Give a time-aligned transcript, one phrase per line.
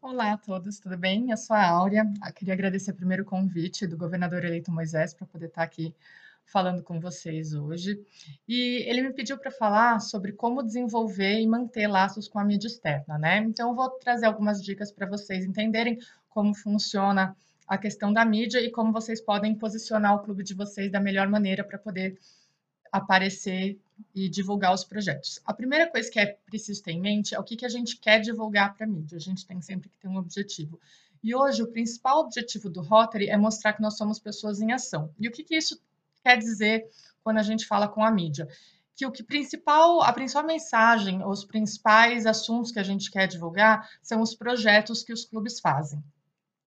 [0.00, 1.30] Olá a todos, tudo bem?
[1.30, 2.04] Eu sou a Áurea.
[2.24, 5.94] Eu queria agradecer primeiro o convite do governador eleito Moisés para poder estar aqui
[6.44, 8.00] falando com vocês hoje.
[8.46, 12.68] E ele me pediu para falar sobre como desenvolver e manter laços com a mídia
[12.68, 13.38] externa, né?
[13.38, 17.36] Então, eu vou trazer algumas dicas para vocês entenderem como funciona
[17.66, 21.26] a questão da mídia e como vocês podem posicionar o clube de vocês da melhor
[21.28, 22.16] maneira para poder
[22.92, 23.78] aparecer
[24.14, 25.40] e divulgar os projetos.
[25.44, 27.96] A primeira coisa que é preciso ter em mente é o que, que a gente
[27.96, 29.16] quer divulgar para a mídia.
[29.16, 30.80] A gente tem sempre que ter um objetivo.
[31.22, 35.12] E hoje o principal objetivo do Rotary é mostrar que nós somos pessoas em ação.
[35.18, 35.80] E o que, que isso
[36.22, 36.88] quer dizer
[37.22, 38.48] quando a gente fala com a mídia?
[38.94, 43.90] Que o que principal, a principal mensagem, os principais assuntos que a gente quer divulgar
[44.02, 46.02] são os projetos que os clubes fazem.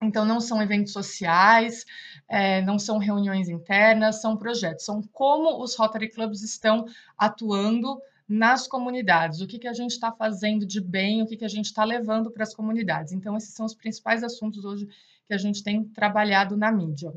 [0.01, 1.85] Então, não são eventos sociais,
[2.27, 8.67] é, não são reuniões internas, são projetos, são como os Rotary Clubs estão atuando nas
[8.67, 11.65] comunidades, o que, que a gente está fazendo de bem, o que, que a gente
[11.65, 13.11] está levando para as comunidades.
[13.11, 14.87] Então, esses são os principais assuntos hoje
[15.27, 17.13] que a gente tem trabalhado na mídia.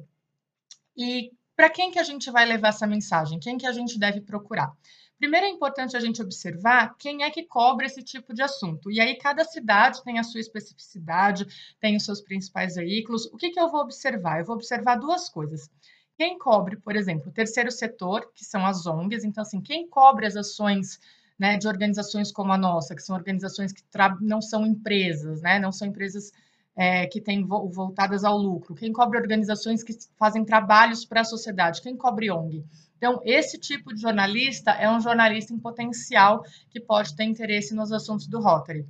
[0.96, 3.38] E para quem que a gente vai levar essa mensagem?
[3.38, 4.72] Quem que a gente deve procurar?
[5.24, 8.90] Primeiro é importante a gente observar quem é que cobre esse tipo de assunto.
[8.90, 11.46] E aí, cada cidade tem a sua especificidade,
[11.80, 13.24] tem os seus principais veículos.
[13.32, 14.40] O que, que eu vou observar?
[14.40, 15.70] Eu vou observar duas coisas.
[16.14, 20.26] Quem cobre, por exemplo, o terceiro setor, que são as ONGs, então, assim, quem cobre
[20.26, 21.00] as ações
[21.38, 23.82] né, de organizações como a nossa, que são organizações que
[24.20, 26.32] não são empresas, né, não são empresas
[26.76, 31.24] é, que têm vo voltadas ao lucro, quem cobre organizações que fazem trabalhos para a
[31.24, 32.64] sociedade, quem cobre ONG.
[32.96, 37.92] Então, esse tipo de jornalista é um jornalista em potencial que pode ter interesse nos
[37.92, 38.86] assuntos do Rotary.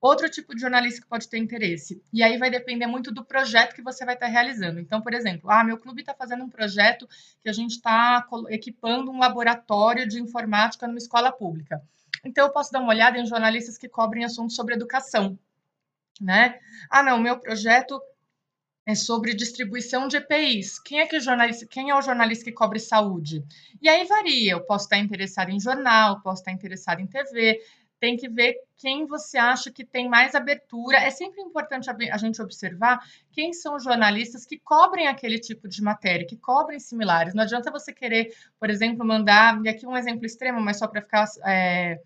[0.00, 3.74] Outro tipo de jornalista que pode ter interesse, e aí vai depender muito do projeto
[3.74, 4.78] que você vai estar realizando.
[4.78, 7.08] Então, por exemplo, ah, meu clube está fazendo um projeto
[7.42, 11.82] que a gente está equipando um laboratório de informática numa escola pública.
[12.24, 15.36] Então, eu posso dar uma olhada em jornalistas que cobrem assuntos sobre educação,
[16.20, 16.58] né?
[16.90, 18.00] Ah, não, meu projeto
[18.88, 20.78] é sobre distribuição de EPIs.
[20.80, 23.44] Quem é que jornalista, quem é o jornalista que cobre saúde?
[23.82, 24.52] E aí varia.
[24.52, 27.60] Eu posso estar interessado em jornal, posso estar interessado em TV.
[28.00, 30.96] Tem que ver quem você acha que tem mais abertura.
[30.96, 32.98] É sempre importante a gente observar
[33.30, 37.34] quem são os jornalistas que cobrem aquele tipo de matéria, que cobrem similares.
[37.34, 41.02] Não adianta você querer, por exemplo, mandar, e aqui um exemplo extremo, mas só para
[41.02, 42.00] ficar é,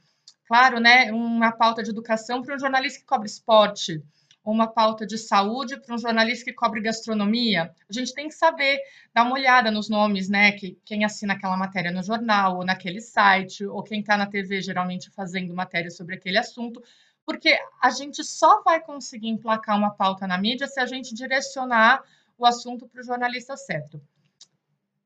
[0.52, 4.02] claro, né, uma pauta de educação para um jornalista que cobre esporte
[4.44, 8.78] uma pauta de saúde para um jornalista que cobre gastronomia, a gente tem que saber,
[9.14, 10.52] dar uma olhada nos nomes, né?
[10.52, 14.60] Que quem assina aquela matéria no jornal, ou naquele site, ou quem está na TV
[14.60, 16.82] geralmente fazendo matéria sobre aquele assunto,
[17.24, 22.02] porque a gente só vai conseguir emplacar uma pauta na mídia se a gente direcionar
[22.36, 24.02] o assunto para o jornalista certo.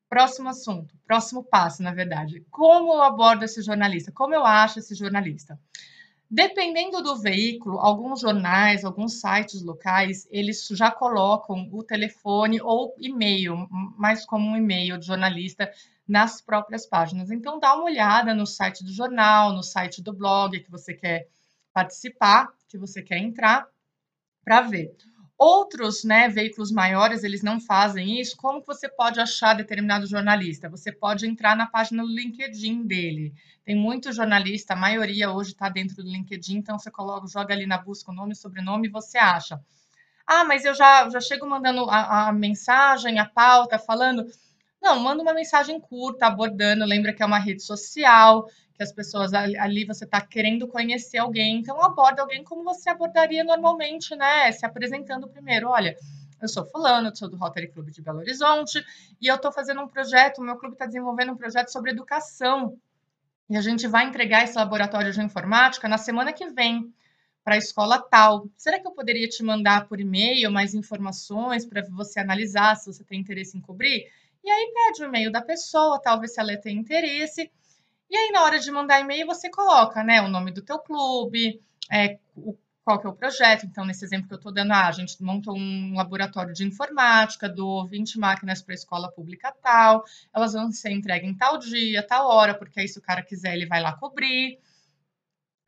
[0.08, 2.44] Próximo assunto, próximo passo, na verdade.
[2.50, 4.12] Como eu abordo esse jornalista?
[4.12, 5.58] Como eu acho esse jornalista?
[6.28, 13.68] Dependendo do veículo, alguns jornais, alguns sites locais, eles já colocam o telefone ou e-mail,
[13.96, 15.70] mais como um e-mail de jornalista
[16.06, 17.30] nas próprias páginas.
[17.30, 21.28] Então, dá uma olhada no site do jornal, no site do blog que você quer
[21.72, 23.68] participar, que você quer entrar,
[24.44, 24.96] para ver.
[25.38, 28.36] Outros né, veículos maiores, eles não fazem isso.
[28.36, 30.68] Como você pode achar determinado jornalista?
[30.70, 33.34] Você pode entrar na página do LinkedIn dele.
[33.62, 37.66] Tem muito jornalista, a maioria hoje está dentro do LinkedIn, então você coloca, joga ali
[37.66, 39.60] na busca o nome e sobrenome e você acha.
[40.26, 44.24] Ah, mas eu já, já chego mandando a, a mensagem, a pauta, falando.
[44.80, 46.84] Não, manda uma mensagem curta, abordando.
[46.84, 51.58] Lembra que é uma rede social, que as pessoas ali você está querendo conhecer alguém,
[51.58, 54.52] então aborda alguém como você abordaria normalmente, né?
[54.52, 55.96] Se apresentando primeiro, olha,
[56.40, 58.84] eu sou fulano, eu sou do Rotary Club de Belo Horizonte
[59.20, 62.78] e eu estou fazendo um projeto, o meu clube está desenvolvendo um projeto sobre educação
[63.48, 66.92] e a gente vai entregar esse laboratório de informática na semana que vem
[67.42, 68.48] para a escola tal.
[68.56, 73.04] Será que eu poderia te mandar por e-mail mais informações para você analisar se você
[73.04, 74.04] tem interesse em cobrir?
[74.44, 77.50] E aí pede o e-mail da pessoa, talvez se ela tenha interesse
[78.10, 81.60] e aí, na hora de mandar e-mail, você coloca né, o nome do teu clube,
[81.90, 82.56] é, o,
[82.86, 83.66] qual que é o projeto.
[83.66, 87.48] Então, nesse exemplo que eu estou dando, ah, a gente montou um laboratório de informática,
[87.48, 92.06] do 20 máquinas para a escola pública tal, elas vão ser entregues em tal dia,
[92.06, 94.60] tal hora, porque aí se o cara quiser, ele vai lá cobrir.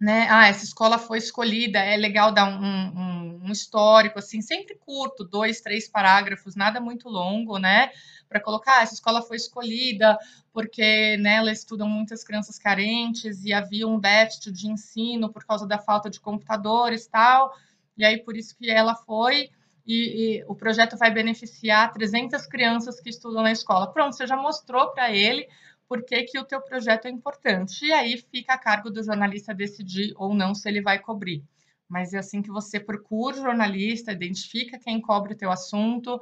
[0.00, 0.28] Né?
[0.30, 5.24] Ah, essa escola foi escolhida, é legal dar um, um, um histórico, assim, sempre curto,
[5.24, 7.90] dois, três parágrafos, nada muito longo, né?
[8.28, 10.18] para colocar, ah, essa escola foi escolhida
[10.52, 15.66] porque nela né, estudam muitas crianças carentes e havia um déficit de ensino por causa
[15.66, 17.54] da falta de computadores tal,
[17.96, 19.50] e aí por isso que ela foi,
[19.86, 23.90] e, e o projeto vai beneficiar 300 crianças que estudam na escola.
[23.90, 25.48] Pronto, você já mostrou para ele
[25.88, 29.54] por que, que o teu projeto é importante, e aí fica a cargo do jornalista
[29.54, 31.42] decidir ou não se ele vai cobrir
[31.88, 36.20] mas é assim que você procura o jornalista, identifica quem cobre o teu assunto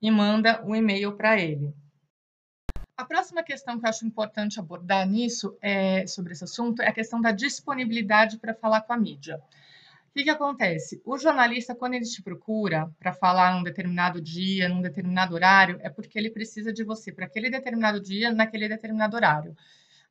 [0.00, 1.74] e manda um e-mail para ele.
[2.96, 6.92] A próxima questão que eu acho importante abordar nisso, é, sobre esse assunto, é a
[6.92, 9.40] questão da disponibilidade para falar com a mídia.
[10.18, 11.00] Que, que acontece?
[11.04, 15.88] O jornalista, quando ele te procura para falar num determinado dia, num determinado horário, é
[15.88, 19.54] porque ele precisa de você para aquele determinado dia, naquele determinado horário.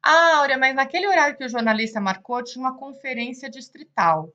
[0.01, 4.33] Ah, Áurea, mas naquele horário que o jornalista marcou, tinha uma conferência distrital.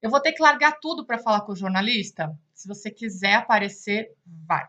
[0.00, 2.34] Eu vou ter que largar tudo para falar com o jornalista?
[2.54, 4.66] Se você quiser aparecer, vai.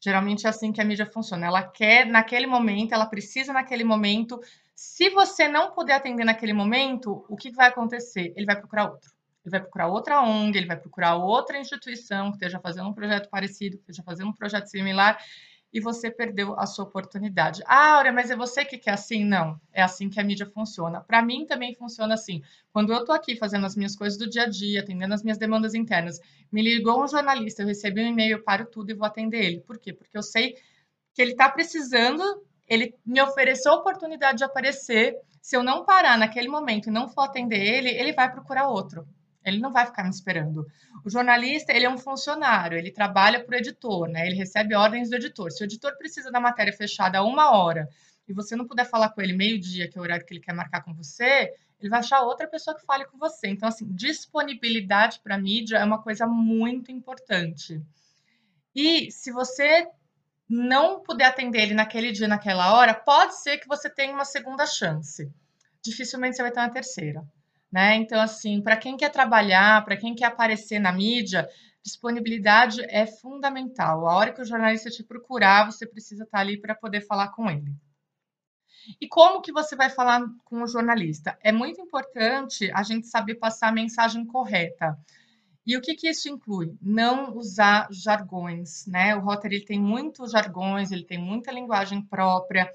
[0.00, 1.46] Geralmente é assim que a mídia funciona.
[1.46, 4.40] Ela quer naquele momento, ela precisa naquele momento.
[4.74, 8.32] Se você não puder atender naquele momento, o que vai acontecer?
[8.36, 9.16] Ele vai procurar outro.
[9.48, 13.28] Ele vai procurar outra ONG, ele vai procurar outra instituição que esteja fazendo um projeto
[13.28, 15.18] parecido, que esteja fazendo um projeto similar,
[15.72, 17.62] e você perdeu a sua oportunidade.
[17.66, 19.24] Ah, Áurea, mas é você que quer assim?
[19.24, 21.00] Não, é assim que a mídia funciona.
[21.00, 22.42] Para mim também funciona assim.
[22.72, 25.38] Quando eu estou aqui fazendo as minhas coisas do dia a dia, atendendo as minhas
[25.38, 26.18] demandas internas,
[26.50, 29.60] me ligou um jornalista, eu recebi um e-mail, eu paro tudo e vou atender ele.
[29.60, 29.92] Por quê?
[29.92, 30.56] Porque eu sei
[31.14, 32.22] que ele está precisando,
[32.66, 35.16] ele me ofereceu a oportunidade de aparecer.
[35.42, 39.06] Se eu não parar naquele momento e não for atender ele, ele vai procurar outro.
[39.44, 40.66] Ele não vai ficar me esperando.
[41.04, 44.26] O jornalista, ele é um funcionário, ele trabalha para o editor, né?
[44.26, 45.50] Ele recebe ordens do editor.
[45.50, 47.88] Se o editor precisa da matéria fechada uma hora
[48.28, 50.52] e você não puder falar com ele meio-dia, que é o horário que ele quer
[50.52, 53.48] marcar com você, ele vai achar outra pessoa que fale com você.
[53.48, 57.80] Então, assim, disponibilidade para mídia é uma coisa muito importante.
[58.74, 59.88] E se você
[60.48, 64.66] não puder atender ele naquele dia, naquela hora, pode ser que você tenha uma segunda
[64.66, 65.30] chance.
[65.82, 67.24] Dificilmente você vai ter uma terceira.
[67.70, 67.96] Né?
[67.96, 71.48] Então, assim, para quem quer trabalhar, para quem quer aparecer na mídia,
[71.82, 74.08] disponibilidade é fundamental.
[74.08, 77.50] A hora que o jornalista te procurar, você precisa estar ali para poder falar com
[77.50, 77.74] ele.
[79.00, 81.38] E como que você vai falar com o jornalista?
[81.42, 84.98] É muito importante a gente saber passar a mensagem correta.
[85.66, 86.74] E o que, que isso inclui?
[86.80, 89.14] Não usar jargões, né?
[89.14, 92.72] O Rotary tem muitos jargões, ele tem muita linguagem própria.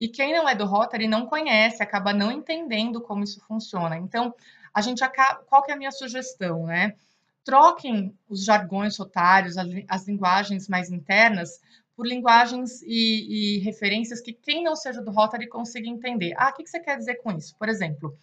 [0.00, 3.96] E quem não é do Rotary não conhece, acaba não entendendo como isso funciona.
[3.96, 4.34] Então,
[4.72, 6.94] a gente acaba, qual que é a minha sugestão, né?
[7.42, 11.60] Troquem os jargões rotários, as, linguagens mais internas,
[11.96, 16.34] por linguagens e, e, referências que quem não seja do Rotary consiga entender.
[16.36, 17.56] Ah, o que você quer dizer com isso?
[17.56, 18.14] Por exemplo,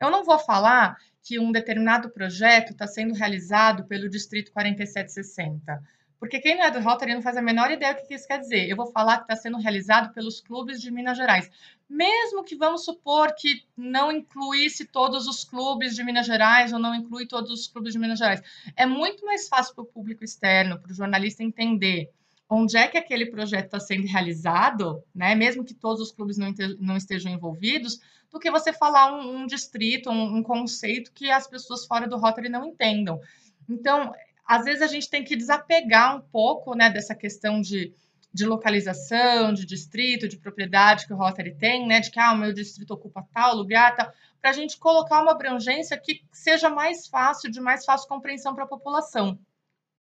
[0.00, 5.82] eu não vou falar que um determinado projeto está sendo realizado pelo Distrito 4760
[6.18, 8.38] porque quem não é do Rotary não faz a menor ideia do que isso quer
[8.38, 8.68] dizer.
[8.68, 11.50] Eu vou falar que está sendo realizado pelos clubes de Minas Gerais.
[11.88, 16.94] Mesmo que vamos supor que não incluísse todos os clubes de Minas Gerais ou não
[16.94, 18.42] inclui todos os clubes de Minas Gerais.
[18.74, 22.10] É muito mais fácil para o público externo, para o jornalista entender
[22.48, 25.34] onde é que aquele projeto está sendo realizado, né?
[25.34, 30.10] mesmo que todos os clubes não, estejam envolvidos, do que você falar um, um distrito,
[30.10, 33.20] um, um conceito que as pessoas fora do Rotary não entendam.
[33.68, 34.12] Então,
[34.46, 37.92] às vezes a gente tem que desapegar um pouco né, dessa questão de,
[38.32, 42.38] de localização, de distrito, de propriedade que o Rotary tem, né, de que ah, o
[42.38, 44.10] meu distrito ocupa tal lugar, tal,
[44.40, 48.64] para a gente colocar uma abrangência que seja mais fácil, de mais fácil compreensão para
[48.64, 49.38] a população.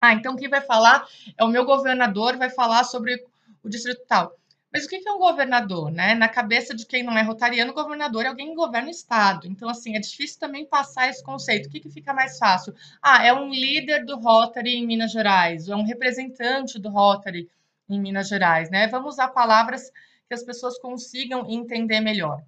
[0.01, 1.05] Ah, então quem vai falar
[1.37, 3.21] é o meu governador, vai falar sobre
[3.61, 4.38] o distrito tal.
[4.71, 6.13] Mas o que é um governador, né?
[6.13, 9.47] Na cabeça de quem não é rotariano, governador é alguém que governa o Estado.
[9.47, 11.65] Então, assim, é difícil também passar esse conceito.
[11.65, 12.75] O que, que fica mais fácil?
[13.01, 17.49] Ah, é um líder do Rotary em Minas Gerais, ou é um representante do Rotary
[17.89, 18.87] em Minas Gerais, né?
[18.87, 19.91] Vamos usar palavras
[20.27, 22.43] que as pessoas consigam entender melhor.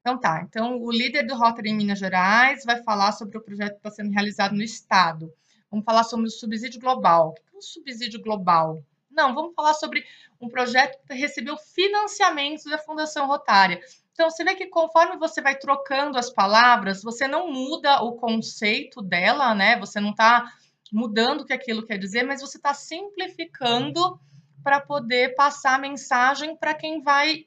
[0.00, 0.40] Então, tá.
[0.48, 3.90] Então, o líder do Rotary em Minas Gerais vai falar sobre o projeto que está
[3.90, 5.30] sendo realizado no Estado.
[5.70, 7.30] Vamos falar sobre o subsídio global.
[7.30, 8.82] O que é um subsídio global?
[9.10, 10.04] Não, vamos falar sobre
[10.40, 13.80] um projeto que recebeu financiamento da Fundação Rotária.
[14.12, 19.02] Então, você vê que conforme você vai trocando as palavras, você não muda o conceito
[19.02, 19.78] dela, né?
[19.78, 20.50] Você não está
[20.92, 24.18] mudando o que aquilo quer dizer, mas você está simplificando
[24.62, 27.46] para poder passar a mensagem para quem vai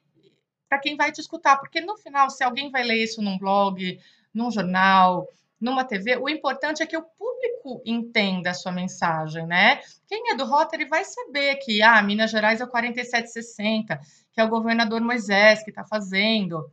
[0.68, 3.98] para quem vai te escutar, porque no final, se alguém vai ler isso num blog,
[4.32, 5.26] num jornal,
[5.60, 9.80] numa TV, o importante é que o público entenda a sua mensagem, né?
[10.08, 14.00] Quem é do Rotary vai saber que, ah, Minas Gerais é o 4760,
[14.32, 16.70] que é o governador Moisés que está fazendo,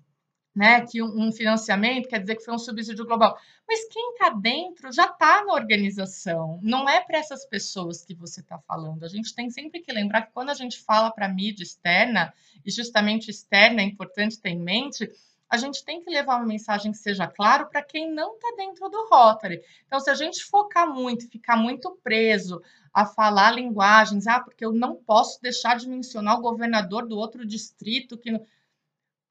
[0.55, 0.81] né?
[0.81, 3.37] Que um financiamento quer dizer que foi um subsídio global.
[3.67, 8.39] Mas quem está dentro já está na organização, não é para essas pessoas que você
[8.39, 9.03] está falando.
[9.03, 12.33] A gente tem sempre que lembrar que quando a gente fala para mídia externa,
[12.65, 15.09] e justamente externa é importante ter em mente,
[15.49, 18.89] a gente tem que levar uma mensagem que seja claro para quem não está dentro
[18.89, 19.61] do Rotary.
[19.85, 22.61] Então, se a gente focar muito, ficar muito preso
[22.93, 27.45] a falar linguagens, ah, porque eu não posso deixar de mencionar o governador do outro
[27.45, 28.31] distrito que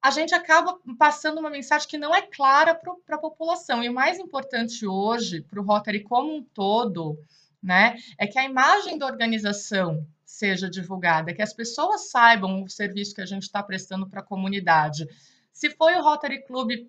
[0.01, 3.83] a gente acaba passando uma mensagem que não é clara para a população.
[3.83, 7.19] E o mais importante hoje, para o Rotary como um todo,
[7.63, 13.15] né, é que a imagem da organização seja divulgada, que as pessoas saibam o serviço
[13.15, 15.09] que a gente está prestando para a comunidade.
[15.57, 16.87] Se foi o Rotary Club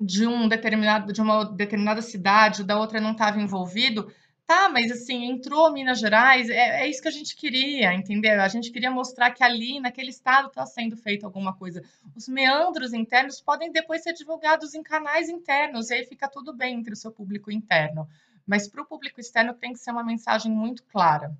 [0.00, 4.10] de um determinado de uma determinada cidade, da outra não estava envolvido,
[4.46, 8.40] tá, mas assim, entrou Minas Gerais, é, é, isso que a gente queria, entendeu?
[8.40, 11.84] A gente queria mostrar que ali, naquele estado, está sendo feito alguma coisa.
[12.16, 16.76] Os meandros internos podem depois ser divulgados em canais internos, e aí fica tudo bem
[16.76, 18.08] entre o seu público interno.
[18.46, 21.36] Mas para o público externo tem que ser uma mensagem muito clara,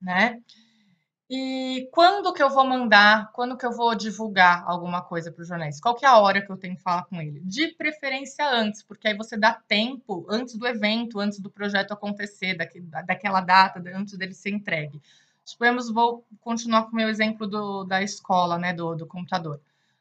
[0.00, 0.40] né?
[1.34, 5.44] E quando que eu vou mandar, quando que eu vou divulgar alguma coisa para o
[5.46, 5.80] jornalista?
[5.80, 7.40] Qual que é a hora que eu tenho que falar com ele?
[7.40, 12.54] De preferência antes, porque aí você dá tempo antes do evento, antes do projeto acontecer,
[12.54, 15.00] daqui, daquela data, antes dele ser entregue.
[15.42, 19.58] Suponhamos, vou continuar com o meu exemplo do, da escola, né, do, do computador,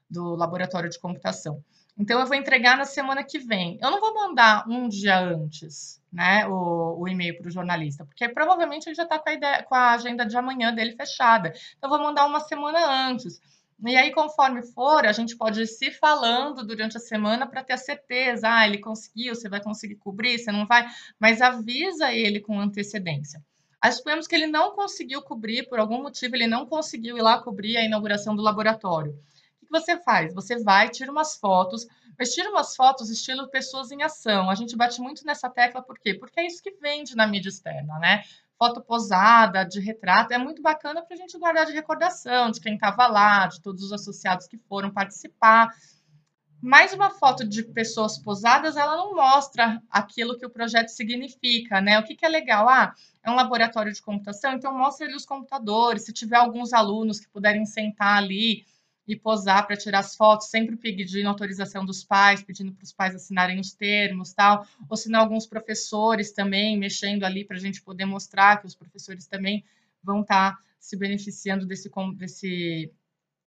[0.10, 1.64] do laboratório de computação.
[1.98, 3.78] Então, eu vou entregar na semana que vem.
[3.82, 8.28] Eu não vou mandar um dia antes, né, o, o e-mail para o jornalista, porque
[8.30, 9.26] provavelmente ele já está com,
[9.68, 11.54] com, a agenda de amanhã dele fechada.
[11.78, 13.40] Então, eu vou mandar uma semana antes.
[13.86, 17.74] E aí, conforme for, a gente pode ir se falando durante a semana para ter
[17.74, 18.48] a certeza.
[18.48, 20.88] Ah, ele conseguiu, você vai conseguir cobrir, você não vai,
[21.20, 23.44] mas avisa ele com antecedência.
[23.82, 27.42] Aí suponhamos que ele não conseguiu cobrir, por algum motivo, ele não conseguiu ir lá
[27.42, 29.18] cobrir a inauguração do laboratório
[29.72, 30.34] que você faz?
[30.34, 31.88] Você vai, tira umas fotos,
[32.20, 34.50] mas tira umas fotos estilo pessoas em ação.
[34.50, 36.14] A gente bate muito nessa tecla, por quê?
[36.14, 38.24] Porque é isso que vende na mídia externa, né?
[38.60, 42.76] Foto posada, de retrato, é muito bacana para a gente guardar de recordação de quem
[42.76, 45.70] estava lá, de todos os associados que foram participar.
[46.62, 51.98] Mas uma foto de pessoas posadas, ela não mostra aquilo que o projeto significa, né?
[51.98, 52.70] O que, que é legal?
[52.70, 57.20] Ah, é um laboratório de computação, então mostra ali os computadores, se tiver alguns alunos
[57.20, 58.64] que puderem sentar ali,
[59.08, 63.16] e posar para tirar as fotos, sempre pedindo autorização dos pais, pedindo para os pais
[63.16, 67.82] assinarem os termos, tal, ou se não alguns professores também mexendo ali para a gente
[67.82, 69.64] poder mostrar que os professores também
[70.04, 72.92] vão estar tá se beneficiando desse, desse,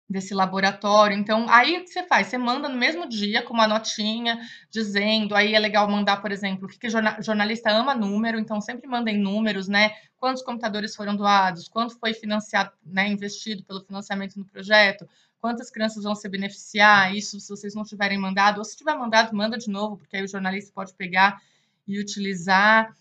[0.09, 1.17] desse laboratório.
[1.17, 2.27] Então, aí o que você faz?
[2.27, 4.39] Você manda no mesmo dia com uma notinha
[4.69, 8.87] dizendo, aí é legal mandar, por exemplo, o que, que jornalista ama número, então sempre
[8.87, 9.91] mandem números, né?
[10.17, 15.07] Quantos computadores foram doados, quanto foi financiado, né, investido pelo financiamento no projeto,
[15.41, 19.35] quantas crianças vão se beneficiar, isso se vocês não tiverem mandado, ou se tiver mandado,
[19.35, 21.41] manda de novo, porque aí o jornalista pode pegar
[21.87, 22.95] e utilizar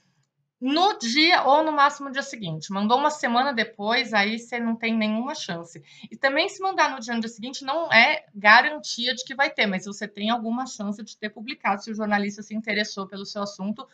[0.60, 2.72] no dia ou no máximo no dia seguinte.
[2.72, 5.82] Mandou uma semana depois, aí você não tem nenhuma chance.
[6.10, 9.50] E também se mandar no dia, no dia seguinte não é garantia de que vai
[9.50, 13.24] ter, mas você tem alguma chance de ter publicado se o jornalista se interessou pelo
[13.24, 13.86] seu assunto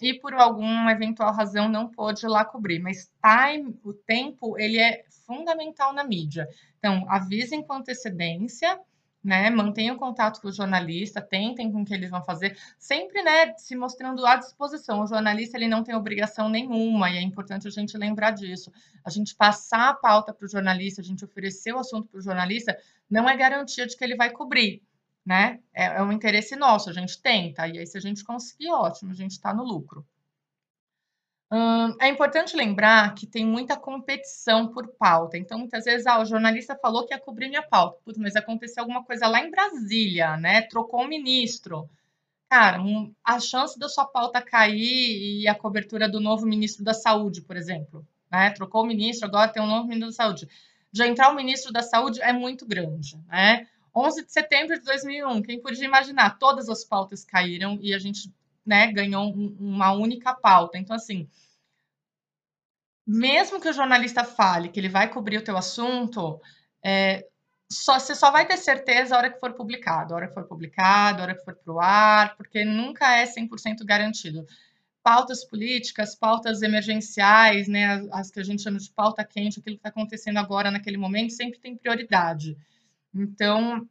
[0.00, 2.78] e por alguma eventual razão não pôde lá cobrir.
[2.80, 6.48] Mas time, o tempo, ele é fundamental na mídia.
[6.78, 8.78] Então, avisem com antecedência,
[9.22, 9.48] né?
[9.48, 13.74] Mantenham contato com o jornalista, tentem com o que eles vão fazer, sempre, né, se
[13.74, 15.02] mostrando à disposição.
[15.02, 18.70] O jornalista ele não tem obrigação nenhuma e é importante a gente lembrar disso.
[19.02, 22.22] A gente passar a pauta para o jornalista, a gente oferecer o assunto para o
[22.22, 22.76] jornalista,
[23.08, 24.82] não é garantia de que ele vai cobrir
[25.24, 25.60] né?
[25.72, 29.12] É, é um interesse nosso, a gente tenta, e aí se a gente conseguir, ótimo,
[29.12, 30.06] a gente está no lucro.
[31.52, 35.38] Hum, é importante lembrar que tem muita competição por pauta.
[35.38, 37.98] Então, muitas vezes, ah, o jornalista falou que ia cobrir minha pauta.
[38.04, 40.62] Putz, mas aconteceu alguma coisa lá em Brasília, né?
[40.62, 41.88] Trocou o um ministro.
[42.48, 46.94] Cara, um, a chance da sua pauta cair e a cobertura do novo ministro da
[46.94, 48.50] Saúde, por exemplo, né?
[48.50, 50.48] Trocou o ministro, agora tem um novo ministro da Saúde.
[50.90, 53.66] De entrar o ministro da Saúde é muito grande, né?
[53.94, 56.38] 11 de setembro de 2001, quem podia imaginar?
[56.38, 58.32] Todas as pautas caíram e a gente
[58.66, 60.78] né, ganhou um, uma única pauta.
[60.78, 61.28] Então, assim,
[63.06, 66.40] mesmo que o jornalista fale que ele vai cobrir o teu assunto,
[66.82, 67.26] é,
[67.70, 70.44] só, você só vai ter certeza a hora que for publicado, a hora que for
[70.44, 74.46] publicado, a hora que for para o ar, porque nunca é 100% garantido.
[75.02, 79.80] Pautas políticas, pautas emergenciais, né, as que a gente chama de pauta quente, aquilo que
[79.80, 82.56] está acontecendo agora naquele momento, sempre tem prioridade.
[83.14, 83.88] Então,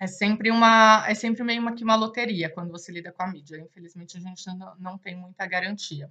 [0.00, 3.26] é sempre uma é sempre meio uma, que uma loteria quando você lida com a
[3.26, 3.58] mídia.
[3.58, 6.10] Infelizmente, a gente não, não tem muita garantia.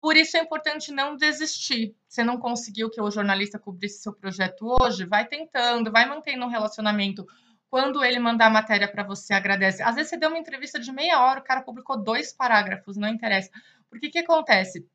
[0.00, 1.94] Por isso é importante não desistir.
[2.08, 6.48] Você não conseguiu que o jornalista cobrisse seu projeto hoje, vai tentando, vai mantendo um
[6.48, 7.26] relacionamento.
[7.68, 9.82] Quando ele mandar a matéria para você, agradece.
[9.82, 13.08] Às vezes você deu uma entrevista de meia hora, o cara publicou dois parágrafos, não
[13.08, 13.50] interessa.
[13.90, 14.88] Porque o que acontece?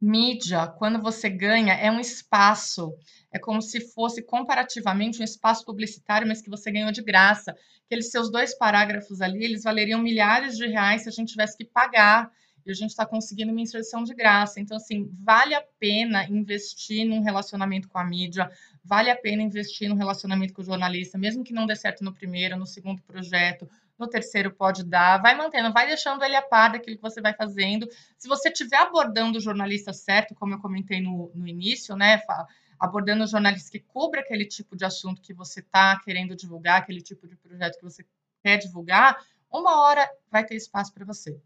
[0.00, 2.94] Mídia, quando você ganha, é um espaço,
[3.32, 7.56] é como se fosse comparativamente um espaço publicitário, mas que você ganhou de graça.
[7.86, 11.64] Aqueles seus dois parágrafos ali, eles valeriam milhares de reais se a gente tivesse que
[11.64, 12.30] pagar
[12.66, 14.60] e a gente está conseguindo uma inserção de graça.
[14.60, 18.50] Então, assim, vale a pena investir num relacionamento com a mídia,
[18.84, 22.12] vale a pena investir num relacionamento com o jornalista, mesmo que não dê certo no
[22.12, 26.72] primeiro, no segundo projeto, no terceiro pode dar, vai mantendo, vai deixando ele a par
[26.72, 27.88] daquilo que você vai fazendo.
[28.18, 32.20] Se você estiver abordando o jornalista certo, como eu comentei no, no início, né?
[32.78, 37.00] Abordando o jornalista que cubra aquele tipo de assunto que você está querendo divulgar, aquele
[37.00, 38.04] tipo de projeto que você
[38.42, 39.18] quer divulgar,
[39.50, 41.40] uma hora vai ter espaço para você.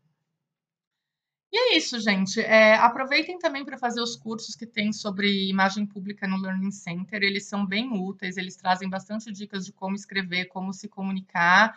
[1.52, 2.40] E é isso, gente.
[2.40, 7.22] É, aproveitem também para fazer os cursos que tem sobre imagem pública no Learning Center.
[7.22, 11.76] Eles são bem úteis, eles trazem bastante dicas de como escrever, como se comunicar.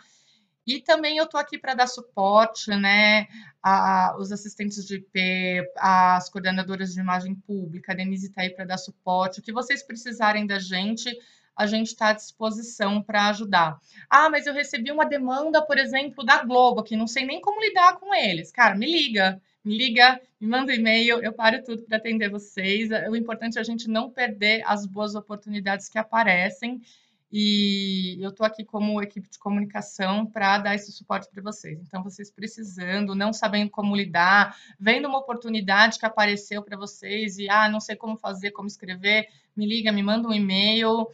[0.66, 3.26] E também eu estou aqui para dar suporte, né,
[3.62, 8.64] a, os assistentes de IP, as coordenadoras de imagem pública, a Denise está aí para
[8.64, 9.40] dar suporte.
[9.40, 11.10] O que vocês precisarem da gente,
[11.56, 13.78] a gente está à disposição para ajudar.
[14.08, 17.60] Ah, mas eu recebi uma demanda, por exemplo, da Globo, que não sei nem como
[17.60, 18.50] lidar com eles.
[18.50, 22.90] Cara, me liga, me liga, me manda um e-mail, eu paro tudo para atender vocês.
[23.08, 26.82] O importante é a gente não perder as boas oportunidades que aparecem.
[27.36, 31.80] E eu estou aqui como equipe de comunicação para dar esse suporte para vocês.
[31.80, 37.50] Então, vocês precisando, não sabendo como lidar, vendo uma oportunidade que apareceu para vocês e,
[37.50, 39.26] ah, não sei como fazer, como escrever,
[39.56, 41.08] me liga, me manda um e-mail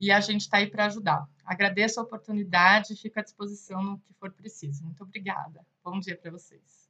[0.00, 1.26] e a gente está aí para ajudar.
[1.44, 4.84] Agradeço a oportunidade e fico à disposição no que for preciso.
[4.84, 5.66] Muito obrigada.
[5.82, 6.85] Bom dia para vocês.